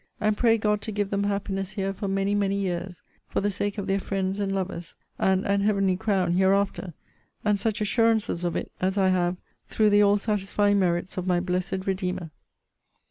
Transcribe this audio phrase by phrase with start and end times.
[0.19, 3.77] And pray God to give them happiness here for many, many years, for the sake
[3.77, 6.95] of their friends and lovers; and an heavenly crown hereafter;
[7.45, 11.39] and such assurances of it, as I have, through the all satisfying merits of my
[11.39, 12.31] blessed Redeemer.